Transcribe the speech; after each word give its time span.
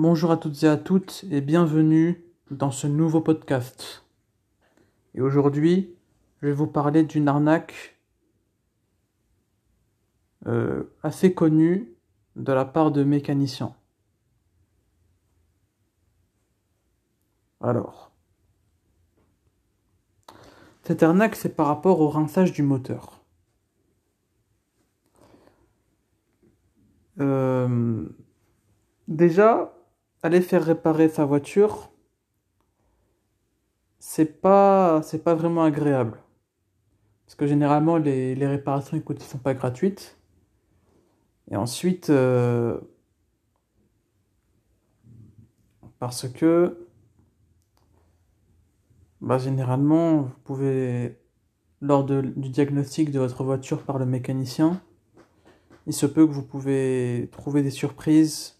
Bonjour 0.00 0.30
à 0.30 0.36
toutes 0.36 0.62
et 0.62 0.68
à 0.68 0.76
toutes 0.76 1.24
et 1.28 1.40
bienvenue 1.40 2.24
dans 2.52 2.70
ce 2.70 2.86
nouveau 2.86 3.20
podcast. 3.20 4.04
Et 5.16 5.20
aujourd'hui, 5.20 5.92
je 6.40 6.46
vais 6.46 6.52
vous 6.52 6.68
parler 6.68 7.02
d'une 7.02 7.26
arnaque 7.26 7.98
euh, 10.46 10.84
assez 11.02 11.34
connue 11.34 11.92
de 12.36 12.52
la 12.52 12.64
part 12.64 12.92
de 12.92 13.02
mécaniciens. 13.02 13.74
Alors, 17.60 18.12
cette 20.84 21.02
arnaque, 21.02 21.34
c'est 21.34 21.56
par 21.56 21.66
rapport 21.66 21.98
au 21.98 22.08
rinçage 22.08 22.52
du 22.52 22.62
moteur. 22.62 23.20
Euh, 27.18 28.08
déjà, 29.08 29.74
aller 30.22 30.40
faire 30.40 30.64
réparer 30.64 31.08
sa 31.08 31.24
voiture, 31.24 31.90
c'est 33.98 34.40
pas, 34.40 35.00
pas 35.24 35.34
vraiment 35.34 35.64
agréable. 35.64 36.18
Parce 37.26 37.34
que 37.36 37.46
généralement, 37.46 37.98
les, 37.98 38.34
réparations, 38.46 38.96
écoute, 38.96 39.20
sont 39.22 39.38
pas 39.38 39.54
gratuites. 39.54 40.18
Et 41.50 41.56
ensuite, 41.56 42.10
euh, 42.10 42.80
parce 45.98 46.28
que, 46.28 46.88
bah, 49.20 49.38
généralement, 49.38 50.22
vous 50.22 50.38
pouvez, 50.44 51.18
lors 51.80 52.04
du 52.04 52.48
diagnostic 52.50 53.10
de 53.10 53.18
votre 53.18 53.44
voiture 53.44 53.82
par 53.82 53.98
le 53.98 54.06
mécanicien, 54.06 54.80
il 55.86 55.92
se 55.92 56.06
peut 56.06 56.26
que 56.26 56.32
vous 56.32 56.44
pouvez 56.44 57.28
trouver 57.32 57.62
des 57.62 57.70
surprises 57.70 58.57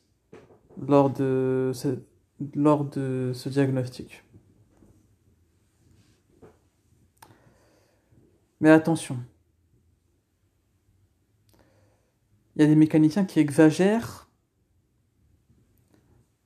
lors 0.87 1.11
de 1.11 1.73
ce, 1.75 3.49
diagnostic. 3.49 4.25
Mais 8.61 8.71
attention, 8.71 9.19
il 12.57 12.63
y 12.63 12.65
a 12.65 12.69
des 12.69 12.77
mécaniciens 12.77 13.25
qui 13.25 13.39
exagèrent 13.39 14.29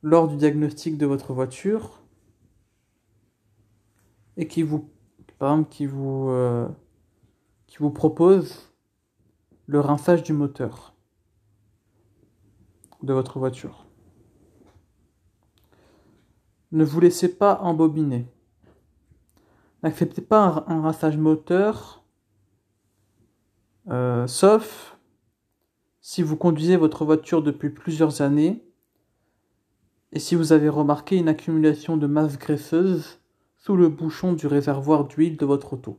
lors 0.03 0.29
du 0.29 0.37
diagnostic 0.37 0.99
de 0.99 1.07
votre 1.07 1.33
voiture 1.33 2.03
et 4.37 4.47
qui 4.47 4.63
vous, 4.63 4.91
par 5.39 5.53
exemple, 5.53 5.71
qui 5.71 5.87
vous, 5.87 6.29
euh, 6.29 6.69
qui 7.67 7.79
vous 7.79 7.91
proposent 7.91 8.73
le 9.67 9.81
rinçage 9.81 10.23
du 10.23 10.33
moteur 10.33 10.95
de 13.03 13.13
votre 13.13 13.39
voiture. 13.39 13.87
Ne 16.73 16.85
vous 16.85 17.01
laissez 17.01 17.37
pas 17.37 17.61
embobiner. 17.61 18.27
N'acceptez 19.83 20.23
pas 20.23 20.65
un, 20.69 20.83
rinçage 20.83 21.17
moteur, 21.17 22.05
euh, 23.89 24.27
sauf 24.27 24.97
si 26.01 26.23
vous 26.23 26.37
conduisez 26.37 26.77
votre 26.77 27.05
voiture 27.05 27.43
depuis 27.43 27.71
plusieurs 27.71 28.23
années 28.23 28.65
et 30.13 30.19
si 30.19 30.35
vous 30.35 30.53
avez 30.53 30.69
remarqué 30.69 31.17
une 31.17 31.29
accumulation 31.29 31.97
de 31.97 32.07
masse 32.07 32.39
graisseuse 32.39 33.21
sous 33.59 33.77
le 33.77 33.89
bouchon 33.89 34.33
du 34.33 34.47
réservoir 34.47 35.05
d'huile 35.05 35.37
de 35.37 35.47
votre 35.47 35.75
auto. 35.75 35.99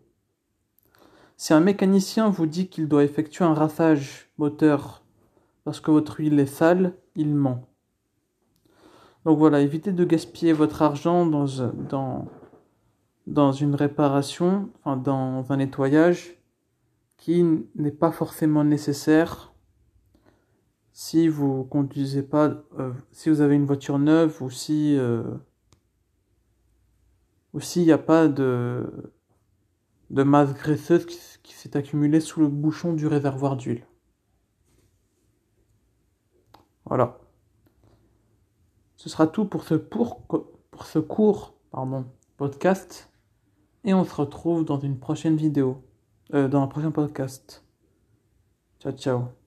Si 1.37 1.53
un 1.53 1.59
mécanicien 1.59 2.29
vous 2.29 2.45
dit 2.45 2.67
qu'il 2.67 2.87
doit 2.87 3.03
effectuer 3.03 3.45
un 3.45 3.53
rinçage 3.53 4.29
moteur 4.37 5.03
parce 5.63 5.79
que 5.79 5.91
votre 5.91 6.19
huile 6.19 6.39
est 6.39 6.45
sale, 6.45 6.93
il 7.15 7.33
ment. 7.35 7.72
Donc 9.25 9.37
voilà, 9.37 9.61
évitez 9.61 9.91
de 9.91 10.03
gaspiller 10.03 10.53
votre 10.53 10.81
argent 10.81 11.25
dans, 11.25 11.45
dans, 11.89 12.27
dans 13.27 13.51
une 13.51 13.75
réparation, 13.75 14.69
enfin 14.79 14.97
dans 14.97 15.51
un 15.51 15.57
nettoyage 15.57 16.35
qui 17.17 17.45
n'est 17.75 17.91
pas 17.91 18.11
forcément 18.11 18.63
nécessaire 18.63 19.53
si 20.93 21.27
vous 21.27 21.63
conduisez 21.65 22.23
pas, 22.23 22.63
euh, 22.79 22.93
si 23.11 23.29
vous 23.29 23.41
avez 23.41 23.55
une 23.55 23.65
voiture 23.65 23.97
neuve 23.97 24.41
ou 24.41 24.49
si 24.49 24.95
euh, 24.97 25.23
ou 27.53 27.59
s'il 27.59 27.83
n'y 27.83 27.91
a 27.91 27.97
pas 27.97 28.27
de 28.27 28.85
de 30.11 30.23
masse 30.23 30.53
graisseuse 30.53 31.05
qui, 31.05 31.19
qui 31.41 31.53
s'est 31.55 31.75
accumulée 31.75 32.19
sous 32.19 32.41
le 32.41 32.47
bouchon 32.47 32.93
du 32.93 33.07
réservoir 33.07 33.57
d'huile. 33.57 33.85
Voilà. 36.85 37.22
Ce 39.03 39.09
sera 39.09 39.27
tout 39.27 39.43
pour 39.43 39.65
ce, 39.65 39.73
pour, 39.73 40.21
pour 40.21 40.85
ce 40.85 40.97
court 40.97 41.55
pardon, 41.71 42.05
podcast. 42.37 43.09
Et 43.83 43.93
on 43.93 44.05
se 44.05 44.15
retrouve 44.15 44.63
dans 44.63 44.79
une 44.79 44.97
prochaine 44.97 45.35
vidéo. 45.35 45.83
Euh, 46.33 46.47
dans 46.47 46.61
un 46.61 46.67
prochain 46.67 46.91
podcast. 46.91 47.65
Ciao, 48.79 48.93
ciao. 48.93 49.42